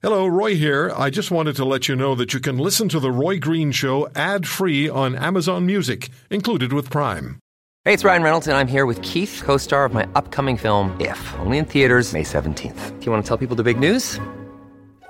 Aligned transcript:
Hello, 0.00 0.28
Roy 0.28 0.54
here. 0.54 0.92
I 0.96 1.10
just 1.10 1.32
wanted 1.32 1.56
to 1.56 1.64
let 1.64 1.88
you 1.88 1.96
know 1.96 2.14
that 2.14 2.32
you 2.32 2.38
can 2.38 2.56
listen 2.56 2.88
to 2.90 3.00
The 3.00 3.10
Roy 3.10 3.40
Green 3.40 3.72
Show 3.72 4.08
ad 4.14 4.46
free 4.46 4.88
on 4.88 5.16
Amazon 5.16 5.66
Music, 5.66 6.10
included 6.30 6.72
with 6.72 6.88
Prime. 6.88 7.40
Hey, 7.84 7.94
it's 7.94 8.04
Ryan 8.04 8.22
Reynolds, 8.22 8.46
and 8.46 8.56
I'm 8.56 8.68
here 8.68 8.86
with 8.86 9.02
Keith, 9.02 9.42
co 9.44 9.56
star 9.56 9.84
of 9.84 9.92
my 9.92 10.06
upcoming 10.14 10.56
film, 10.56 10.96
If, 11.00 11.34
only 11.40 11.58
in 11.58 11.64
theaters, 11.64 12.12
May 12.12 12.22
17th. 12.22 13.00
Do 13.00 13.06
you 13.06 13.10
want 13.10 13.24
to 13.24 13.28
tell 13.28 13.36
people 13.36 13.56
the 13.56 13.64
big 13.64 13.80
news? 13.80 14.20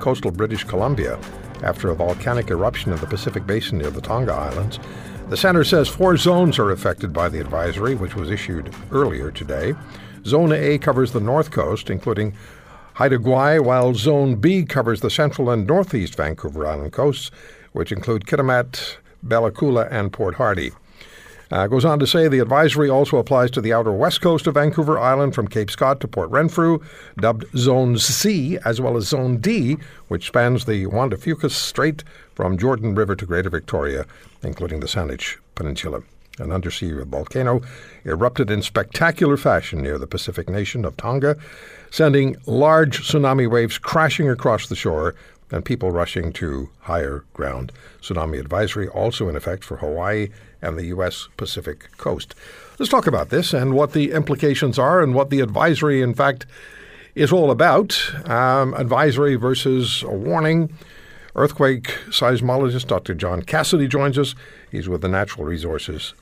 coastal 0.00 0.30
British 0.30 0.64
Columbia 0.64 1.18
after 1.62 1.90
a 1.90 1.94
volcanic 1.94 2.50
eruption 2.50 2.92
in 2.92 2.98
the 2.98 3.06
Pacific 3.06 3.46
Basin 3.46 3.78
near 3.78 3.90
the 3.90 4.00
Tonga 4.00 4.32
Islands. 4.32 4.78
The 5.28 5.36
center 5.36 5.64
says 5.64 5.88
four 5.88 6.16
zones 6.16 6.58
are 6.58 6.70
affected 6.70 7.12
by 7.12 7.28
the 7.28 7.40
advisory, 7.40 7.94
which 7.94 8.14
was 8.14 8.30
issued 8.30 8.74
earlier 8.90 9.30
today. 9.30 9.74
Zone 10.24 10.52
A 10.52 10.78
covers 10.78 11.12
the 11.12 11.20
north 11.20 11.50
coast, 11.50 11.90
including 11.90 12.34
Haida 12.94 13.18
Gwaii, 13.18 13.62
while 13.62 13.94
Zone 13.94 14.36
B 14.36 14.64
covers 14.64 15.00
the 15.00 15.10
central 15.10 15.50
and 15.50 15.66
northeast 15.66 16.16
Vancouver 16.16 16.66
Island 16.66 16.92
coasts, 16.92 17.30
which 17.72 17.92
include 17.92 18.24
Kitimat, 18.24 18.96
Bella 19.22 19.50
Coola, 19.50 19.86
and 19.90 20.12
Port 20.12 20.36
Hardy. 20.36 20.72
Uh, 21.50 21.66
goes 21.66 21.84
on 21.84 21.98
to 21.98 22.06
say 22.06 22.28
the 22.28 22.40
advisory 22.40 22.90
also 22.90 23.16
applies 23.16 23.50
to 23.50 23.60
the 23.60 23.72
outer 23.72 23.92
west 23.92 24.20
coast 24.20 24.46
of 24.46 24.54
Vancouver 24.54 24.98
Island 24.98 25.34
from 25.34 25.48
Cape 25.48 25.70
Scott 25.70 26.00
to 26.00 26.08
Port 26.08 26.30
Renfrew, 26.30 26.80
dubbed 27.18 27.44
Zone 27.56 27.96
C, 27.96 28.58
as 28.64 28.80
well 28.80 28.96
as 28.96 29.08
Zone 29.08 29.38
D, 29.38 29.78
which 30.08 30.26
spans 30.26 30.66
the 30.66 30.86
Juan 30.86 31.08
de 31.08 31.16
Fucas 31.16 31.52
Strait 31.52 32.04
from 32.34 32.58
Jordan 32.58 32.94
River 32.94 33.16
to 33.16 33.24
Greater 33.24 33.50
Victoria, 33.50 34.04
including 34.42 34.80
the 34.80 34.86
Saanich 34.86 35.36
Peninsula. 35.54 36.02
An 36.38 36.52
undersea 36.52 36.92
volcano 36.92 37.62
erupted 38.04 38.50
in 38.50 38.62
spectacular 38.62 39.36
fashion 39.36 39.82
near 39.82 39.98
the 39.98 40.06
Pacific 40.06 40.48
nation 40.48 40.84
of 40.84 40.96
Tonga, 40.96 41.36
sending 41.90 42.36
large 42.46 43.00
tsunami 43.00 43.50
waves 43.50 43.78
crashing 43.78 44.28
across 44.28 44.68
the 44.68 44.76
shore 44.76 45.14
and 45.50 45.64
people 45.64 45.90
rushing 45.90 46.32
to 46.34 46.68
higher 46.80 47.24
ground. 47.32 47.72
Tsunami 48.02 48.38
advisory 48.38 48.86
also 48.88 49.28
in 49.28 49.36
effect 49.36 49.64
for 49.64 49.78
Hawaii 49.78 50.28
and 50.62 50.78
the 50.78 50.86
U.S. 50.86 51.28
Pacific 51.36 51.90
coast. 51.96 52.34
Let's 52.78 52.90
talk 52.90 53.06
about 53.06 53.30
this 53.30 53.52
and 53.52 53.74
what 53.74 53.92
the 53.92 54.12
implications 54.12 54.78
are 54.78 55.02
and 55.02 55.14
what 55.14 55.30
the 55.30 55.40
advisory, 55.40 56.00
in 56.02 56.14
fact, 56.14 56.46
is 57.14 57.32
all 57.32 57.50
about. 57.50 58.00
Um, 58.28 58.74
advisory 58.74 59.34
versus 59.34 60.02
a 60.04 60.12
warning. 60.12 60.72
Earthquake 61.34 61.84
seismologist 62.08 62.88
Dr. 62.88 63.14
John 63.14 63.42
Cassidy 63.42 63.86
joins 63.86 64.18
us. 64.18 64.34
He's 64.70 64.88
with 64.88 65.02
the 65.02 65.08
Natural 65.08 65.44
Resources, 65.44 66.14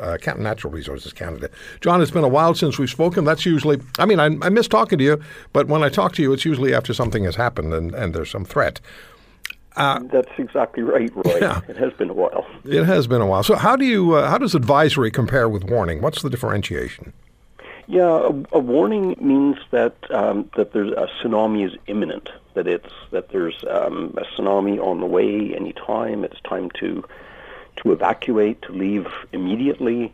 uh, 0.00 0.16
Natural 0.38 0.72
Resources 0.72 1.12
Canada. 1.12 1.50
John, 1.80 2.00
it's 2.00 2.10
been 2.10 2.24
a 2.24 2.28
while 2.28 2.54
since 2.54 2.78
we've 2.78 2.88
spoken. 2.88 3.24
That's 3.24 3.44
usually, 3.44 3.80
I 3.98 4.06
mean, 4.06 4.18
I, 4.18 4.26
I 4.26 4.48
miss 4.48 4.68
talking 4.68 4.98
to 4.98 5.04
you, 5.04 5.22
but 5.52 5.68
when 5.68 5.82
I 5.82 5.88
talk 5.88 6.14
to 6.14 6.22
you, 6.22 6.32
it's 6.32 6.44
usually 6.44 6.74
after 6.74 6.94
something 6.94 7.24
has 7.24 7.36
happened 7.36 7.74
and, 7.74 7.94
and 7.94 8.14
there's 8.14 8.30
some 8.30 8.44
threat. 8.46 8.80
Uh, 9.76 10.00
That's 10.10 10.30
exactly 10.38 10.82
right, 10.82 11.10
Roy. 11.14 11.38
Yeah. 11.40 11.60
It 11.68 11.76
has 11.76 11.92
been 11.94 12.10
a 12.10 12.14
while. 12.14 12.46
It 12.64 12.84
has 12.84 13.06
been 13.06 13.20
a 13.20 13.26
while. 13.26 13.42
So, 13.42 13.56
how 13.56 13.76
do 13.76 13.84
you 13.84 14.14
uh, 14.14 14.28
how 14.28 14.38
does 14.38 14.54
advisory 14.54 15.10
compare 15.10 15.48
with 15.48 15.64
warning? 15.64 16.02
What's 16.02 16.22
the 16.22 16.30
differentiation? 16.30 17.12
Yeah, 17.86 18.28
a, 18.28 18.56
a 18.56 18.58
warning 18.58 19.16
means 19.20 19.56
that 19.70 19.96
um, 20.10 20.50
that 20.56 20.72
there's 20.72 20.92
a 20.92 21.08
tsunami 21.20 21.66
is 21.66 21.76
imminent. 21.86 22.28
That 22.54 22.66
it's 22.66 22.92
that 23.10 23.30
there's 23.30 23.64
um, 23.68 24.14
a 24.18 24.24
tsunami 24.24 24.78
on 24.78 25.00
the 25.00 25.06
way 25.06 25.54
any 25.54 25.72
time. 25.72 26.24
It's 26.24 26.40
time 26.40 26.70
to 26.80 27.04
to 27.76 27.92
evacuate, 27.92 28.62
to 28.62 28.72
leave 28.72 29.06
immediately, 29.32 30.12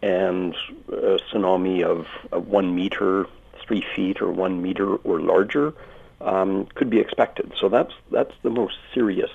and 0.00 0.54
a 0.88 1.18
tsunami 1.32 1.82
of 1.82 2.06
uh, 2.32 2.38
one 2.38 2.74
meter, 2.74 3.26
three 3.66 3.84
feet, 3.94 4.22
or 4.22 4.30
one 4.30 4.62
meter 4.62 4.96
or 4.96 5.20
larger 5.20 5.74
um, 6.22 6.66
could 6.74 6.90
be 6.90 7.00
expected. 7.00 7.52
So 7.60 7.68
that's 7.68 7.92
that's 8.10 8.34
the 8.42 8.50
most 8.50 8.76
serious 8.94 9.30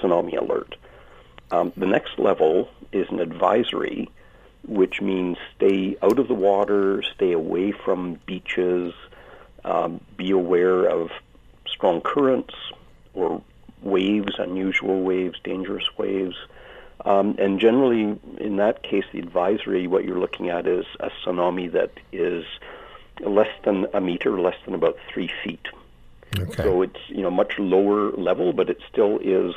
tsunami 0.00 0.40
alert. 0.40 0.76
Um, 1.50 1.72
the 1.76 1.86
next 1.86 2.18
level 2.18 2.68
is 2.92 3.06
an 3.10 3.20
advisory, 3.20 4.10
which 4.66 5.00
means 5.00 5.38
stay 5.56 5.96
out 6.02 6.18
of 6.18 6.28
the 6.28 6.34
water, 6.34 7.02
stay 7.14 7.32
away 7.32 7.72
from 7.72 8.20
beaches, 8.26 8.92
um, 9.64 10.00
be 10.16 10.30
aware 10.30 10.84
of 10.84 11.10
strong 11.66 12.00
currents 12.00 12.54
or 13.14 13.42
waves, 13.82 14.34
unusual 14.38 15.02
waves, 15.02 15.38
dangerous 15.42 15.86
waves. 15.96 16.36
Um, 17.04 17.36
and 17.38 17.60
generally, 17.60 18.18
in 18.38 18.56
that 18.56 18.82
case, 18.82 19.04
the 19.12 19.20
advisory, 19.20 19.86
what 19.86 20.04
you're 20.04 20.18
looking 20.18 20.48
at 20.48 20.66
is 20.66 20.84
a 21.00 21.10
tsunami 21.10 21.70
that 21.72 21.92
is 22.12 22.44
less 23.20 23.50
than 23.64 23.86
a 23.94 24.00
meter, 24.00 24.38
less 24.40 24.56
than 24.64 24.74
about 24.74 24.96
three 25.12 25.30
feet. 25.44 25.66
Okay. 26.36 26.62
So 26.62 26.82
it's 26.82 27.00
you 27.08 27.22
know 27.22 27.30
much 27.30 27.58
lower 27.58 28.12
level, 28.12 28.52
but 28.52 28.68
it 28.68 28.78
still 28.90 29.18
is 29.20 29.54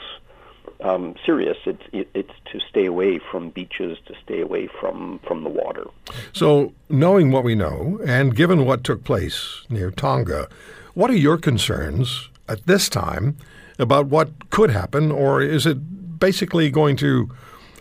um, 0.81 1.15
serious. 1.25 1.57
It's 1.65 1.83
it, 1.91 2.09
it's 2.13 2.33
to 2.51 2.59
stay 2.69 2.85
away 2.85 3.19
from 3.19 3.49
beaches, 3.49 3.97
to 4.05 4.15
stay 4.23 4.41
away 4.41 4.67
from 4.67 5.19
from 5.27 5.43
the 5.43 5.49
water. 5.49 5.85
So 6.33 6.73
knowing 6.89 7.31
what 7.31 7.43
we 7.43 7.55
know, 7.55 7.99
and 8.05 8.35
given 8.35 8.65
what 8.65 8.83
took 8.83 9.03
place 9.03 9.65
near 9.69 9.91
Tonga, 9.91 10.47
what 10.93 11.09
are 11.09 11.17
your 11.17 11.37
concerns 11.37 12.29
at 12.47 12.65
this 12.65 12.89
time 12.89 13.37
about 13.79 14.07
what 14.07 14.49
could 14.49 14.69
happen, 14.69 15.11
or 15.11 15.41
is 15.41 15.65
it 15.65 16.19
basically 16.19 16.69
going 16.69 16.95
to 16.97 17.29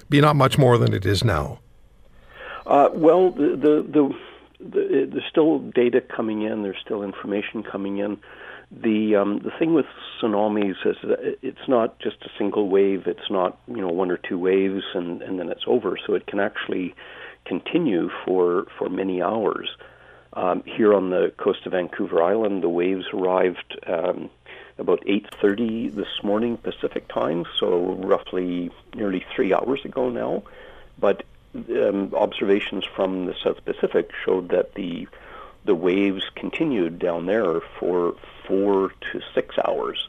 be 0.08 0.20
not 0.20 0.36
much 0.36 0.58
more 0.58 0.78
than 0.78 0.92
it 0.92 1.06
is 1.06 1.22
now? 1.24 1.60
Uh, 2.66 2.88
well, 2.92 3.30
the, 3.30 3.56
the, 3.56 3.82
the, 3.82 3.82
the, 3.92 4.14
there's 4.60 5.24
still 5.30 5.58
data 5.58 6.00
coming 6.00 6.42
in. 6.42 6.62
There's 6.62 6.80
still 6.84 7.02
information 7.02 7.62
coming 7.62 7.98
in. 7.98 8.18
The 8.70 9.16
um, 9.16 9.40
the 9.40 9.50
thing 9.58 9.74
with 9.74 9.86
tsunamis 10.20 10.76
is 10.84 10.96
that 11.02 11.38
it's 11.42 11.66
not 11.68 11.98
just 11.98 12.22
a 12.22 12.28
single 12.38 12.68
wave. 12.68 13.06
It's 13.06 13.30
not 13.30 13.58
you 13.66 13.80
know 13.80 13.88
one 13.88 14.10
or 14.10 14.16
two 14.16 14.38
waves 14.38 14.84
and, 14.94 15.22
and 15.22 15.38
then 15.38 15.48
it's 15.48 15.64
over. 15.66 15.98
So 16.06 16.14
it 16.14 16.26
can 16.26 16.38
actually 16.38 16.94
continue 17.44 18.10
for 18.24 18.66
for 18.78 18.88
many 18.88 19.22
hours. 19.22 19.68
Um, 20.34 20.62
here 20.64 20.94
on 20.94 21.10
the 21.10 21.32
coast 21.38 21.66
of 21.66 21.72
Vancouver 21.72 22.22
Island, 22.22 22.62
the 22.62 22.68
waves 22.68 23.06
arrived 23.12 23.76
um, 23.88 24.30
about 24.78 25.04
8:30 25.04 25.92
this 25.94 26.22
morning 26.22 26.56
Pacific 26.56 27.08
time, 27.08 27.44
so 27.58 27.94
roughly 27.94 28.70
nearly 28.94 29.24
three 29.34 29.52
hours 29.52 29.84
ago 29.84 30.10
now. 30.10 30.44
But 30.96 31.24
um, 31.54 32.14
observations 32.14 32.84
from 32.84 33.26
the 33.26 33.34
South 33.42 33.64
Pacific 33.64 34.10
showed 34.24 34.50
that 34.50 34.74
the 34.74 35.08
the 35.64 35.74
waves 35.74 36.22
continued 36.34 36.98
down 36.98 37.26
there 37.26 37.60
for 37.78 38.16
four 38.46 38.92
to 39.12 39.20
six 39.34 39.56
hours, 39.58 40.08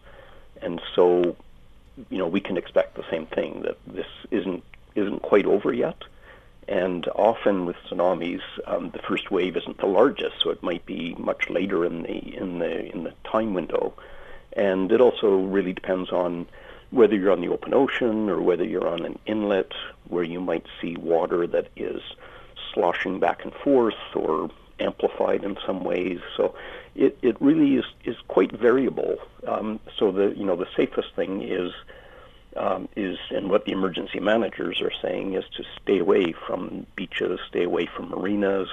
and 0.62 0.81
so 0.96 1.35
you 2.09 2.18
know 2.18 2.28
we 2.28 2.40
can 2.40 2.57
expect 2.57 2.96
the 2.96 3.03
same 3.09 3.25
thing 3.25 3.63
that 3.63 3.78
this 3.85 4.07
isn't 4.29 4.63
isn't 4.96 5.22
quite 5.22 5.46
over 5.46 5.74
yet. 5.74 6.03
And 6.68 7.07
often 7.16 7.66
with 7.66 7.75
tsunamis, 7.90 8.41
um, 8.66 8.91
the 8.91 9.00
first 9.00 9.31
wave 9.31 9.58
isn't 9.58 9.79
the 9.79 9.88
largest, 9.88 10.35
so 10.41 10.52
it 10.52 10.63
might 10.63 10.85
be 10.85 11.16
much 11.16 11.50
later 11.50 11.84
in 11.84 12.03
the 12.03 12.38
in 12.38 12.59
the 12.59 12.91
in 12.91 13.03
the 13.03 13.13
time 13.23 13.53
window. 13.53 13.94
And 14.53 14.91
it 14.91 15.02
also 15.02 15.38
really 15.38 15.73
depends 15.73 16.12
on 16.12 16.47
whether 16.91 17.16
you're 17.16 17.32
on 17.32 17.41
the 17.41 17.47
open 17.47 17.73
ocean 17.73 18.29
or 18.29 18.41
whether 18.41 18.64
you're 18.64 18.88
on 18.88 19.05
an 19.05 19.17
inlet 19.26 19.72
where 20.08 20.23
you 20.23 20.40
might 20.40 20.66
see 20.79 20.96
water 20.97 21.47
that 21.47 21.67
is 21.76 22.02
sloshing 22.73 23.20
back 23.20 23.43
and 23.43 23.53
forth 23.53 23.96
or 24.14 24.49
amplified 24.79 25.43
in 25.43 25.58
some 25.66 25.84
ways. 25.84 26.20
So 26.35 26.55
it, 26.96 27.17
it 27.22 27.41
really 27.41 27.76
is, 27.76 27.85
is 28.03 28.17
quite 28.28 28.52
variable. 28.52 29.17
Um, 29.47 29.79
so 29.97 30.11
the 30.11 30.34
you 30.35 30.46
know 30.46 30.55
the 30.55 30.67
safest 30.76 31.16
thing 31.16 31.41
is 31.41 31.72
um, 32.58 32.90
is 32.96 33.17
and 33.29 33.49
what 33.49 33.66
the 33.66 33.72
emergency 33.72 34.20
managers 34.20 34.82
are 34.82 34.91
saying 35.02 35.35
is 35.35 35.46
to 35.58 35.64
stay 35.82 35.99
away 35.99 36.34
from 36.34 36.85
beaches, 36.96 37.40
stay 37.47 37.64
away 37.64 37.85
from 37.85 38.09
marinas, 38.09 38.70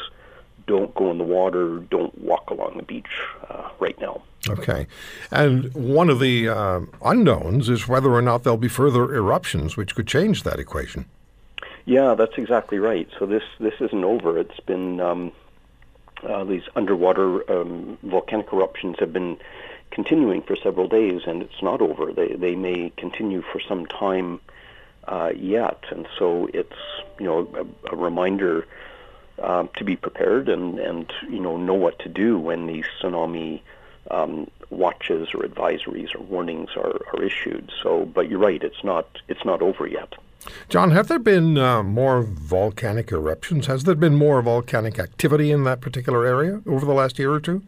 don't 0.67 0.95
go 0.95 1.11
in 1.11 1.19
the 1.19 1.25
water, 1.25 1.79
don't 1.91 2.17
walk 2.19 2.51
along 2.51 2.77
the 2.77 2.83
beach 2.83 3.07
uh, 3.49 3.69
right 3.79 3.99
now. 4.01 4.23
Okay, 4.49 4.87
and 5.31 5.73
one 5.75 6.09
of 6.09 6.21
the 6.21 6.49
uh, 6.49 6.81
unknowns 7.05 7.69
is 7.69 7.89
whether 7.89 8.11
or 8.11 8.23
not 8.23 8.45
there'll 8.45 8.57
be 8.57 8.69
further 8.69 9.15
eruptions, 9.15 9.77
which 9.77 9.95
could 9.95 10.07
change 10.07 10.43
that 10.45 10.59
equation. 10.59 11.07
Yeah, 11.85 12.15
that's 12.15 12.37
exactly 12.37 12.79
right. 12.79 13.09
So 13.19 13.27
this 13.27 13.43
this 13.59 13.75
isn't 13.81 14.05
over. 14.05 14.39
It's 14.39 14.61
been 14.61 15.01
um, 15.01 15.33
uh, 16.23 16.45
these 16.45 16.65
underwater 16.77 17.51
um, 17.51 17.99
volcanic 18.03 18.53
eruptions 18.53 18.99
have 18.99 19.13
been 19.13 19.39
continuing 19.91 20.43
for 20.43 20.57
several 20.57 20.89
days, 20.89 21.23
and 21.27 21.43
it's 21.43 21.63
not 21.63 21.81
over. 21.81 22.13
They 22.13 22.29
they 22.29 22.55
may 22.55 22.93
continue 22.97 23.43
for 23.43 23.61
some 23.61 23.87
time 23.87 24.41
uh, 25.07 25.33
yet, 25.35 25.83
and 25.91 26.07
so 26.19 26.49
it's 26.53 26.77
you 27.19 27.27
know 27.27 27.49
a, 27.55 27.95
a 27.95 27.97
reminder 27.97 28.67
uh, 29.43 29.67
to 29.77 29.85
be 29.85 29.97
prepared 29.97 30.49
and 30.49 30.79
and 30.79 31.13
you 31.29 31.41
know 31.41 31.57
know 31.57 31.75
what 31.75 31.99
to 32.01 32.09
do 32.09 32.39
when 32.39 32.67
these 32.67 32.85
tsunami 33.01 33.61
um, 34.11 34.51
watches 34.71 35.29
or 35.35 35.41
advisories 35.43 36.15
or 36.15 36.21
warnings 36.23 36.71
are, 36.77 37.01
are 37.13 37.23
issued. 37.23 37.71
So, 37.83 38.07
but 38.07 38.29
you're 38.29 38.39
right, 38.39 38.63
it's 38.63 38.83
not 38.85 39.07
it's 39.29 39.45
not 39.45 39.63
over 39.63 39.87
yet. 39.87 40.15
John, 40.69 40.93
have 40.93 41.09
there 41.09 41.19
been 41.19 41.59
uh, 41.59 41.83
more 41.83 42.23
volcanic 42.23 43.13
eruptions? 43.13 43.67
Has 43.67 43.85
there 43.85 43.95
been 43.95 44.15
more 44.15 44.41
volcanic 44.41 44.99
activity 44.99 45.51
in 45.51 45.65
that 45.65 45.81
particular 45.81 46.25
area 46.25 46.63
over 46.67 46.87
the 46.87 46.95
last 46.95 47.19
year 47.19 47.33
or 47.33 47.41
two? 47.41 47.63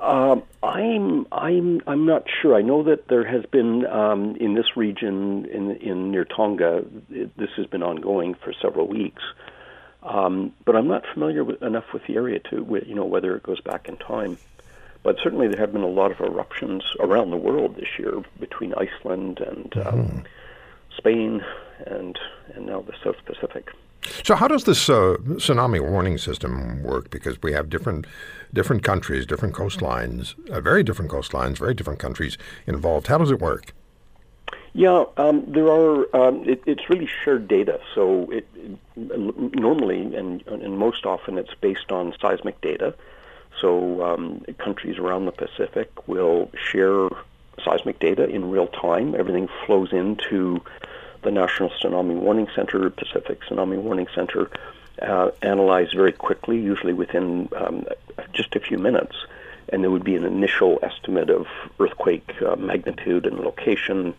Um, 0.00 0.42
I'm 0.62 1.26
I'm 1.32 1.80
I'm 1.86 2.04
not 2.04 2.24
sure. 2.42 2.54
I 2.54 2.62
know 2.62 2.82
that 2.82 3.08
there 3.08 3.24
has 3.24 3.44
been 3.46 3.86
um, 3.86 4.36
in 4.36 4.54
this 4.54 4.76
region 4.76 5.46
in 5.46 5.76
in 5.76 6.10
near 6.10 6.24
Tonga. 6.24 6.84
It, 7.10 7.36
this 7.38 7.50
has 7.56 7.66
been 7.66 7.82
ongoing 7.82 8.34
for 8.34 8.52
several 8.60 8.86
weeks, 8.86 9.22
um, 10.04 10.52
but 10.64 10.76
I'm 10.76 10.88
not 10.88 11.04
familiar 11.12 11.44
with, 11.44 11.62
enough 11.62 11.92
with 11.92 12.06
the 12.06 12.16
area 12.16 12.38
to 12.50 12.82
you 12.86 12.94
know 12.94 13.04
whether 13.04 13.34
it 13.36 13.42
goes 13.42 13.60
back 13.60 13.88
in 13.88 13.96
time. 13.96 14.38
But 15.02 15.16
certainly 15.22 15.48
there 15.48 15.60
have 15.60 15.72
been 15.72 15.82
a 15.82 15.86
lot 15.86 16.10
of 16.12 16.20
eruptions 16.20 16.82
around 16.98 17.30
the 17.30 17.36
world 17.36 17.76
this 17.76 17.98
year 17.98 18.22
between 18.40 18.72
Iceland 18.74 19.40
and 19.40 19.76
um, 19.76 19.82
mm-hmm. 19.82 20.18
Spain 20.96 21.44
and 21.86 22.18
and 22.54 22.66
now 22.66 22.82
the 22.82 22.94
South 23.02 23.22
Pacific. 23.24 23.70
So, 24.22 24.34
how 24.34 24.48
does 24.48 24.64
this 24.64 24.88
uh, 24.90 25.16
tsunami 25.22 25.80
warning 25.80 26.18
system 26.18 26.82
work? 26.82 27.10
Because 27.10 27.40
we 27.42 27.52
have 27.52 27.70
different 27.70 28.06
different 28.52 28.82
countries, 28.82 29.26
different 29.26 29.54
coastlines, 29.54 30.34
uh, 30.50 30.60
very 30.60 30.82
different 30.82 31.10
coastlines, 31.10 31.58
very 31.58 31.74
different 31.74 31.98
countries 31.98 32.36
involved. 32.66 33.06
How 33.06 33.18
does 33.18 33.30
it 33.30 33.40
work? 33.40 33.72
Yeah, 34.74 35.04
um, 35.16 35.44
there 35.46 35.68
are. 35.68 36.16
Um, 36.16 36.48
it, 36.48 36.62
it's 36.66 36.90
really 36.90 37.08
shared 37.24 37.46
data. 37.46 37.80
So, 37.94 38.28
it, 38.30 38.46
it, 38.56 38.76
normally 38.96 40.14
and 40.14 40.44
and 40.48 40.78
most 40.78 41.06
often 41.06 41.38
it's 41.38 41.54
based 41.54 41.92
on 41.92 42.12
seismic 42.20 42.60
data. 42.60 42.94
So, 43.60 44.04
um, 44.04 44.44
countries 44.58 44.98
around 44.98 45.26
the 45.26 45.32
Pacific 45.32 46.08
will 46.08 46.50
share 46.70 47.08
seismic 47.64 48.00
data 48.00 48.28
in 48.28 48.50
real 48.50 48.66
time. 48.66 49.14
Everything 49.14 49.48
flows 49.64 49.92
into 49.92 50.60
the 51.22 51.30
National 51.30 51.70
Tsunami 51.70 52.16
Warning 52.16 52.48
Center, 52.54 52.90
Pacific 52.90 53.40
Tsunami 53.42 53.78
Warning 53.78 54.08
Center, 54.12 54.50
uh, 55.00 55.30
analyzed 55.40 55.94
very 55.94 56.12
quickly, 56.12 56.60
usually 56.60 56.92
within 56.92 57.48
um, 57.56 57.86
just 58.32 58.56
a 58.56 58.60
few 58.60 58.78
minutes. 58.78 59.14
And 59.70 59.82
there 59.82 59.90
would 59.90 60.04
be 60.04 60.16
an 60.16 60.24
initial 60.24 60.80
estimate 60.82 61.30
of 61.30 61.46
earthquake 61.78 62.30
uh, 62.42 62.56
magnitude 62.56 63.24
and 63.24 63.38
location, 63.38 64.14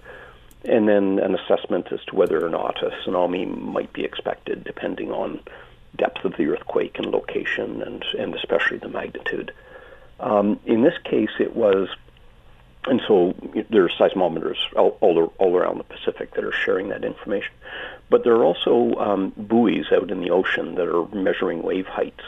and 0.68 0.88
then 0.88 1.20
an 1.20 1.36
assessment 1.36 1.92
as 1.92 2.04
to 2.06 2.16
whether 2.16 2.46
or 2.46 2.50
not 2.50 2.82
a 2.84 2.90
tsunami 2.90 3.46
might 3.46 3.94
be 3.94 4.04
expected, 4.04 4.64
depending 4.64 5.12
on 5.12 5.40
depth 5.96 6.26
of 6.26 6.36
the 6.38 6.48
earthquake 6.48 6.98
and 6.98 7.08
location, 7.08 7.82
and, 7.82 8.04
and 8.18 8.36
especially 8.36 8.78
the 8.78 8.90
magnitude. 8.90 9.52
Um, 10.20 10.60
in 10.66 10.82
this 10.82 10.98
case, 11.04 11.32
it 11.40 11.56
was 11.56 11.90
and 12.88 13.02
so 13.08 13.34
there 13.72 13.84
are 13.84 13.90
seismometers 13.90 14.58
all, 14.76 14.98
all, 15.02 15.34
all, 15.40 15.56
around 15.56 15.80
the 15.80 15.84
Pacific 15.84 16.36
that 16.36 16.44
are 16.44 16.52
sharing 16.52 16.90
that 16.90 17.04
information. 17.04 17.52
But 18.10 18.24
there 18.24 18.36
are 18.36 18.44
also 18.44 18.94
um, 19.00 19.34
buoys 19.36 19.86
out 19.92 20.12
in 20.12 20.22
the 20.22 20.30
ocean 20.30 20.76
that 20.76 20.88
are 20.88 21.08
measuring 21.16 21.64
wave 21.64 21.88
heights. 21.88 22.24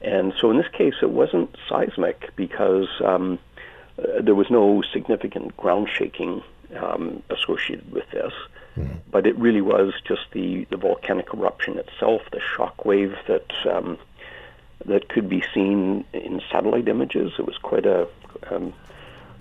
And 0.00 0.34
so 0.40 0.50
in 0.50 0.56
this 0.56 0.68
case, 0.72 0.94
it 1.00 1.10
wasn't 1.10 1.54
seismic 1.68 2.34
because 2.34 2.88
um, 3.04 3.38
uh, 3.98 4.20
there 4.20 4.34
was 4.34 4.50
no 4.50 4.82
significant 4.92 5.56
ground 5.56 5.88
shaking 5.92 6.42
um, 6.76 7.22
associated 7.30 7.90
with 7.92 8.08
this. 8.10 8.32
Mm. 8.76 8.98
But 9.10 9.26
it 9.26 9.38
really 9.38 9.60
was 9.60 9.94
just 10.04 10.22
the, 10.32 10.66
the 10.70 10.76
volcanic 10.76 11.32
eruption 11.32 11.78
itself, 11.78 12.22
the 12.32 12.40
shock 12.40 12.84
wave 12.84 13.16
that 13.28 13.52
um, 13.66 13.98
that 14.86 15.08
could 15.08 15.28
be 15.28 15.42
seen 15.54 16.04
in 16.12 16.42
satellite 16.50 16.88
images. 16.88 17.32
It 17.38 17.46
was 17.46 17.56
quite 17.58 17.86
a 17.86 18.08
um, 18.50 18.72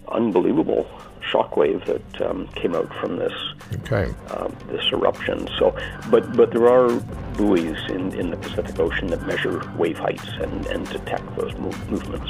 unbelievable 0.08 0.88
shockwave 1.22 1.86
that 1.86 2.22
um, 2.22 2.48
came 2.50 2.76
out 2.76 2.94
from 2.96 3.18
this 3.18 3.34
okay. 3.76 4.14
um, 4.32 4.56
this 4.68 4.86
eruption. 4.92 5.48
So, 5.58 5.76
but 6.10 6.36
but 6.36 6.52
there 6.52 6.68
are 6.68 7.00
buoys 7.38 7.78
in, 7.90 8.14
in 8.14 8.30
the 8.30 8.38
Pacific 8.38 8.78
Ocean 8.80 9.08
that 9.08 9.26
measure 9.26 9.62
wave 9.78 9.98
heights 9.98 10.28
and, 10.40 10.66
and 10.68 10.88
detect 10.90 11.36
those 11.36 11.54
move- 11.58 11.90
movements. 11.90 12.30